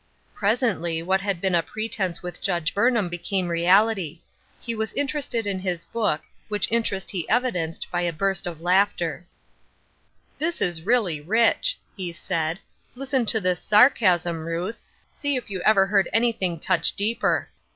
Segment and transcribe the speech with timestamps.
[0.33, 4.19] Pres ently what had been a pretense with Judge Burnham became reality.
[4.59, 8.61] He was interest(jd in his book, which interest he evidenced by a bui ftt of
[8.61, 9.27] laughter.
[10.39, 12.57] ''Eearken Unto Me" 373" This is really rich," he saifl."
[12.99, 14.81] Listen to this sarcasm, Ruth;
[15.13, 17.49] see if you ever heard anj^thing touch deeper."